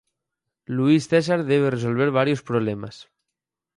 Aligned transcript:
Luís 0.75 1.03
César 1.11 1.39
debe 1.51 1.73
resolver 1.75 2.09
varios 2.19 2.41
problemas. 2.49 2.95